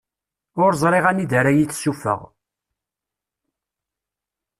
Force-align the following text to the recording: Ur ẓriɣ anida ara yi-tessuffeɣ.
Ur 0.63 0.71
ẓriɣ 0.81 1.05
anida 1.09 1.35
ara 1.39 1.51
yi-tessuffeɣ. 1.57 2.21